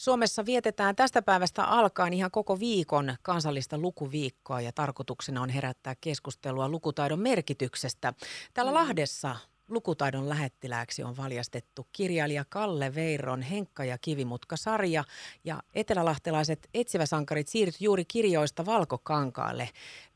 [0.00, 6.68] Suomessa vietetään tästä päivästä alkaen ihan koko viikon kansallista lukuviikkoa ja tarkoituksena on herättää keskustelua
[6.68, 8.14] lukutaidon merkityksestä.
[8.54, 8.74] Täällä mm.
[8.74, 9.36] Lahdessa
[9.70, 15.04] lukutaidon lähettilääksi on valjastettu kirjailija Kalle Veiron Henkka ja Kivimutka-sarja
[15.44, 19.68] ja etelälahtelaiset etsiväsankarit siirtyi juuri kirjoista Valkokankaalle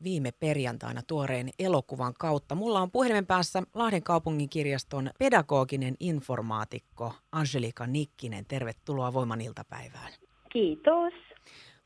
[0.03, 2.55] viime perjantaina tuoreen elokuvan kautta.
[2.55, 8.45] Mulla on puhelimen päässä Lahden kaupungin kirjaston pedagoginen informaatikko Angelika Nikkinen.
[8.45, 10.13] Tervetuloa Voiman iltapäivään.
[10.51, 11.13] Kiitos.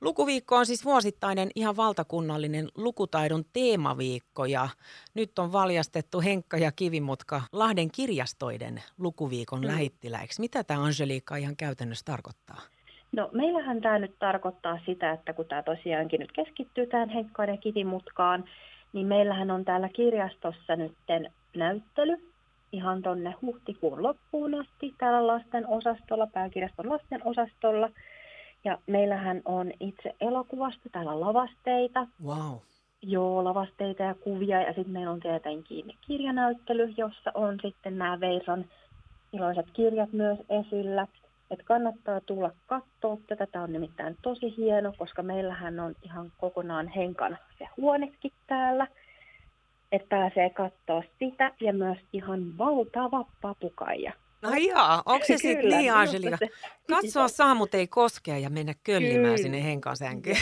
[0.02, 4.70] Lukuviikko on siis vuosittainen ihan valtakunnallinen lukutaidon teemaviikko ja
[5.14, 9.68] nyt on valjastettu Henkka ja Kivimutka Lahden kirjastoiden lukuviikon mm.
[9.68, 10.42] lähettiläiksi.
[10.42, 12.62] Mitä tämä Angelika ihan käytännössä tarkoittaa?
[13.12, 17.58] No meillähän tämä nyt tarkoittaa sitä, että kun tämä tosiaankin nyt keskittyy tähän Henkkaan ja
[17.58, 18.44] Kivimutkaan,
[18.94, 20.94] niin meillähän on täällä kirjastossa nyt
[21.56, 22.32] näyttely
[22.72, 27.90] ihan tuonne huhtikuun loppuun asti täällä lasten osastolla, pääkirjaston lasten osastolla–
[28.64, 32.08] ja meillähän on itse elokuvasta täällä lavasteita.
[32.26, 32.58] Wow.
[33.02, 34.62] Joo, lavasteita ja kuvia.
[34.62, 38.66] Ja sitten meillä on tietenkin kirjanäyttely, jossa on sitten nämä Veiron
[39.34, 41.08] iloiset kirjat myös esillä.
[41.52, 43.48] Että kannattaa tulla katsoa tätä.
[43.48, 48.88] Tämä on nimittäin tosi hieno, koska meillähän on ihan kokonaan henkan se huonekin täällä.
[49.92, 54.14] Että pääsee katsoa sitä ja myös ihan valtava papukaija.
[54.42, 56.38] No jaa, onko se sitten niin Angelika?
[56.90, 59.38] Katsoa saa, mutta ei koskea ja mennä köllimään kyllä.
[59.38, 60.38] sinne henkasänkyyn.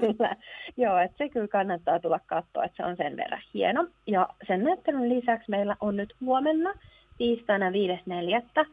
[0.00, 0.36] Kyllä.
[0.76, 3.86] Joo, että se kyllä kannattaa tulla katsoa, että se on sen verran hieno.
[4.06, 6.74] Ja sen näyttelyn lisäksi meillä on nyt huomenna
[7.18, 8.66] tiistaina 5.4.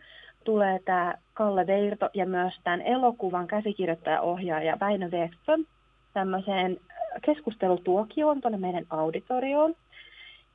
[0.44, 5.66] tulee tämä Kalle Veirto ja myös tämän elokuvan käsikirjoittaja-ohjaaja Väinö Wexström
[6.14, 6.78] tämmöiseen
[7.26, 9.76] keskustelutuokioon tuonne meidän auditorioon.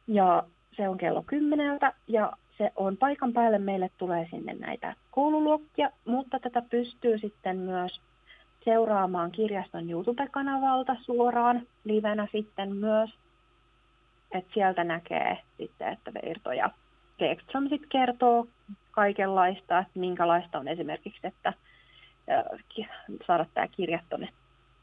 [0.07, 0.43] Ja
[0.77, 2.33] se on kello kymmeneltä ja
[2.63, 8.01] se on paikan päälle, meille tulee sinne näitä koululuokkia, mutta tätä pystyy sitten myös
[8.65, 13.11] seuraamaan kirjaston YouTube-kanavalta suoraan livenä sitten myös.
[14.33, 16.71] Et sieltä näkee sitten, että Veirto ja
[17.19, 18.47] Ekström sitten kertoo
[18.91, 21.53] kaikenlaista, että minkälaista on esimerkiksi, että
[23.27, 24.29] saada tämä kirja tuonne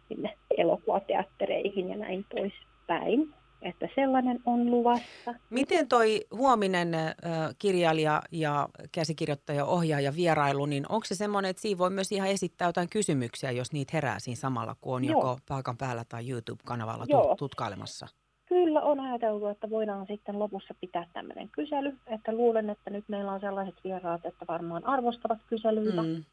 [0.07, 5.35] sinne elokuvateattereihin ja näin poispäin että sellainen on luvassa.
[5.49, 7.11] Miten toi huominen äh,
[7.59, 12.67] kirjailija ja käsikirjoittaja, ohjaaja vierailu, niin onko se semmoinen, että siinä voi myös ihan esittää
[12.67, 15.13] jotain kysymyksiä, jos niitä herää siinä samalla, kun on Joo.
[15.13, 17.35] joko paikan päällä tai YouTube-kanavalla Joo.
[17.35, 18.07] tutkailemassa?
[18.45, 23.31] Kyllä on ajateltu, että voidaan sitten lopussa pitää tämmöinen kysely, että luulen, että nyt meillä
[23.31, 26.03] on sellaiset vieraat, että varmaan arvostavat kyselyitä.
[26.03, 26.23] Mm.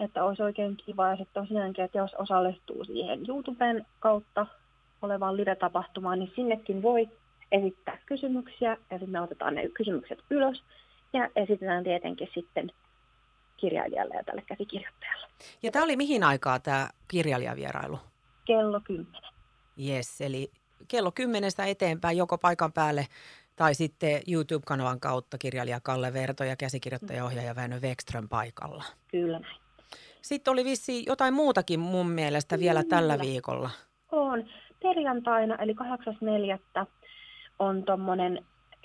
[0.00, 4.46] Että olisi oikein kiva ja sitten tosiaankin, että jos osallistuu siihen YouTuben kautta
[5.02, 7.08] olevaan live-tapahtumaan, niin sinnekin voi
[7.52, 10.62] esittää kysymyksiä sitten me otetaan ne kysymykset ylös
[11.12, 12.72] ja esitetään tietenkin sitten
[13.56, 15.26] kirjailijalle ja tälle käsikirjoittajalle.
[15.62, 17.98] Ja tämä oli mihin aikaa tämä kirjailijavierailu?
[18.44, 19.22] Kello 10.
[19.88, 20.50] Yes, eli
[20.88, 23.06] kello kymmenestä eteenpäin joko paikan päälle
[23.56, 28.84] tai sitten YouTube-kanavan kautta kirjailija Kalle Verto ja käsikirjoittaja ohjaaja Väinö Wexström paikalla.
[29.08, 29.56] Kyllä näin.
[30.22, 32.96] Sitten oli vissi jotain muutakin mun mielestä vielä Kyllä.
[32.96, 33.70] tällä viikolla.
[34.12, 34.44] On
[34.82, 35.74] perjantaina, eli
[36.80, 36.86] 8.4.
[37.58, 38.44] on tuommoinen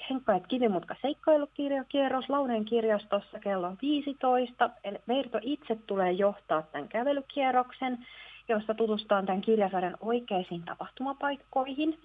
[0.09, 4.69] Henkka ja Kivimutka seikkailukirjakierros Launeen kirjastossa kello 15.
[4.83, 8.05] Eli Veirto itse tulee johtaa tämän kävelykierroksen,
[8.49, 11.99] jossa tutustutaan tämän kirjasarjan oikeisiin tapahtumapaikkoihin.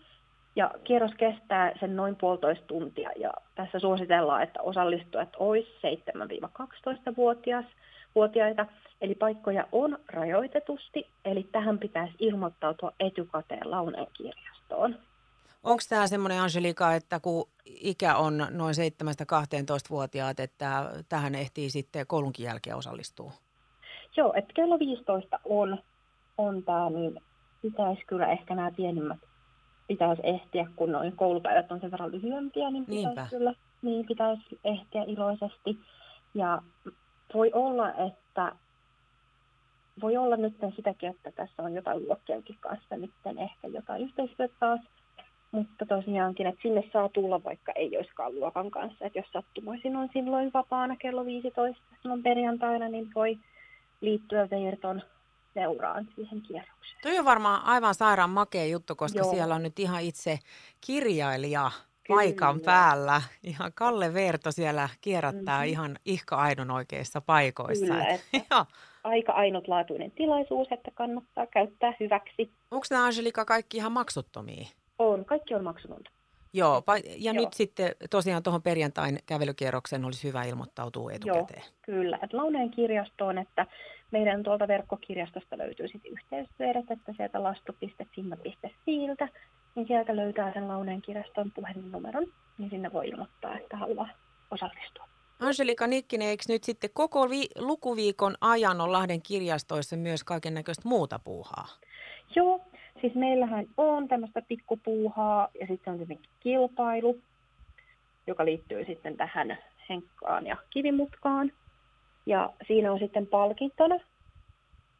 [0.56, 5.70] Ja kierros kestää sen noin puolitoista tuntia ja tässä suositellaan, että osallistujat olisi
[8.12, 8.66] 7-12-vuotiaita
[9.02, 14.96] Eli paikkoja on rajoitetusti, eli tähän pitäisi ilmoittautua etukäteen Launeen kirjastoon.
[15.62, 22.44] Onko tämä semmoinen Angelika, että kun ikä on noin 7-12-vuotiaat, että tähän ehtii sitten koulunkin
[22.44, 23.32] jälkeen osallistua?
[24.16, 25.78] Joo, että kello 15 on,
[26.38, 27.20] on tämä, niin
[27.62, 29.18] pitäisi kyllä ehkä nämä pienimmät
[29.88, 33.26] pitäisi ehtiä, kun noin koulupäivät on sen verran lyhyempiä, niin pitäisi Niinpä.
[33.30, 35.78] kyllä niin pitäisi ehtiä iloisesti.
[36.34, 36.62] Ja
[37.34, 38.52] voi olla, että
[40.00, 44.80] voi olla nyt sitäkin, että tässä on jotain luokkienkin kanssa nyt ehkä jotain yhteistyötä taas.
[45.50, 49.04] Mutta tosiaankin, että sinne saa tulla, vaikka ei olisikaan luokan kanssa.
[49.04, 53.38] Että jos sattumoisin on silloin vapaana kello 15 silloin perjantaina, niin voi
[54.00, 55.02] liittyä Veirton
[55.54, 57.02] seuraan siihen kierrokseen.
[57.02, 59.30] Tuo on varmaan aivan sairaan makea juttu, koska Joo.
[59.30, 60.38] siellä on nyt ihan itse
[60.80, 61.70] kirjailija
[62.04, 62.18] Kyllä.
[62.18, 63.22] paikan päällä.
[63.42, 65.72] Ihan Kalle Verto siellä kierrättää mm-hmm.
[65.72, 67.86] ihan ihka aidon oikeissa paikoissa.
[67.86, 68.66] Kyllä, että,
[69.04, 72.50] aika ainutlaatuinen tilaisuus, että kannattaa käyttää hyväksi.
[72.70, 74.66] Onko nämä Angelika kaikki ihan maksuttomia?
[74.98, 76.10] On, kaikki on maksutonta.
[76.52, 76.82] Joo,
[77.16, 77.44] ja Joo.
[77.44, 81.62] nyt sitten tosiaan tuohon perjantain kävelykierrokseen olisi hyvä ilmoittautua etukäteen.
[81.62, 82.18] Joo, kyllä.
[82.22, 83.66] Että Launeen kirjastoon, että
[84.12, 89.28] meidän tuolta verkkokirjastosta löytyy sitten yhteystiedot, että sieltä lastu.finna.fiiltä,
[89.74, 92.26] niin sieltä löytää sen Launeen kirjaston puhelinnumeron,
[92.58, 94.08] niin sinne voi ilmoittaa, että haluaa
[94.50, 95.08] osallistua.
[95.40, 100.88] Angelika Nikkinen, eikö nyt sitten koko vi- lukuviikon ajan on Lahden kirjastoissa myös kaiken näköistä
[100.88, 101.66] muuta puuhaa?
[102.36, 102.60] Joo,
[103.00, 107.20] siis meillähän on tämmöistä pikkupuuhaa ja sitten on tietenkin kilpailu,
[108.26, 111.52] joka liittyy sitten tähän henkkaan ja kivimutkaan.
[112.26, 113.98] Ja siinä on sitten palkintona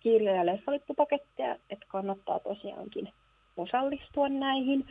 [0.01, 3.13] kirja- ja leffalippupaketteja, että kannattaa tosiaankin
[3.57, 4.87] osallistua näihin,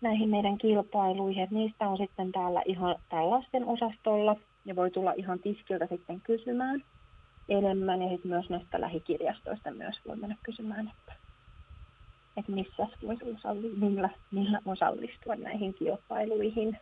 [0.00, 1.48] näihin meidän kilpailuihin.
[1.50, 6.84] Niistä on sitten täällä ihan tällaisten osastolla ja voi tulla ihan tiskiltä sitten kysymään
[7.48, 8.02] enemmän.
[8.02, 11.12] Ja sitten myös näistä lähikirjastoista myös voi mennä kysymään, että,
[12.36, 16.78] että missä voisi osallistua, millä, millä osallistua näihin kilpailuihin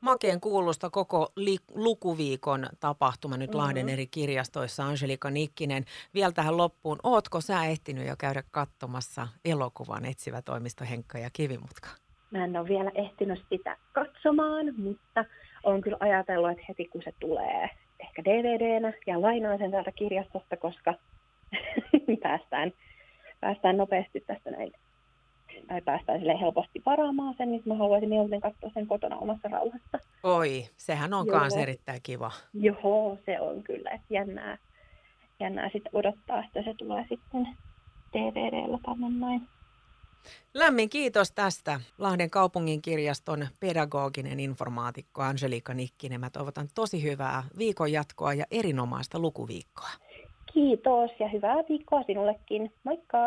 [0.00, 3.60] makeen kuulusta koko li- lukuviikon tapahtuma nyt mm-hmm.
[3.60, 4.84] Lahden eri kirjastoissa.
[4.84, 5.84] Angelika Nikkinen,
[6.14, 6.98] vielä tähän loppuun.
[7.02, 11.88] Ootko sä ehtinyt jo käydä katsomassa elokuvan Etsivä toimisto Henkka ja Kivimutka?
[12.30, 15.24] Mä en ole vielä ehtinyt sitä katsomaan, mutta
[15.64, 17.70] olen kyllä ajatellut, että heti kun se tulee
[18.00, 20.94] ehkä DVDnä ja lainaan sen täältä kirjastosta, koska
[22.22, 22.72] päästään,
[23.40, 24.72] päästään nopeasti tästä näin
[25.66, 29.98] tai päästään sille helposti varaamaan sen, niin mä haluaisin mieluiten katsoa sen kotona omassa rauhassa.
[30.22, 32.32] Oi, sehän on myös erittäin kiva.
[32.54, 33.90] Joo, se on kyllä.
[33.90, 34.58] Että jännää,
[35.40, 37.48] jännää sitten odottaa, että se tulee sitten
[38.12, 39.48] DVDllä tänne näin.
[40.54, 46.20] Lämmin kiitos tästä Lahden kaupungin kirjaston pedagoginen informaatikko Angelika Nikkinen.
[46.20, 49.90] Mä toivotan tosi hyvää viikon jatkoa ja erinomaista lukuviikkoa.
[50.52, 52.72] Kiitos ja hyvää viikkoa sinullekin.
[52.84, 53.18] Moikka!